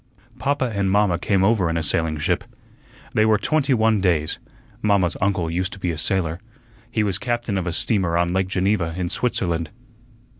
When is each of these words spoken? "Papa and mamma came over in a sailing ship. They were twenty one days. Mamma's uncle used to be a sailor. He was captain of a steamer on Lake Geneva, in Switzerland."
"Papa 0.39 0.71
and 0.73 0.89
mamma 0.89 1.19
came 1.19 1.43
over 1.43 1.69
in 1.69 1.77
a 1.77 1.83
sailing 1.83 2.17
ship. 2.17 2.43
They 3.13 3.23
were 3.23 3.37
twenty 3.37 3.75
one 3.75 4.01
days. 4.01 4.39
Mamma's 4.81 5.15
uncle 5.21 5.51
used 5.51 5.73
to 5.73 5.79
be 5.79 5.91
a 5.91 5.97
sailor. 5.99 6.39
He 6.89 7.03
was 7.03 7.19
captain 7.19 7.55
of 7.55 7.67
a 7.67 7.71
steamer 7.71 8.17
on 8.17 8.33
Lake 8.33 8.47
Geneva, 8.47 8.95
in 8.97 9.09
Switzerland." 9.09 9.69